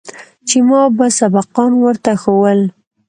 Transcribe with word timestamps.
چې 0.47 0.57
ما 0.69 0.81
به 0.97 1.07
سبقان 1.19 1.71
ورته 1.83 2.11
ښوول. 2.21 2.59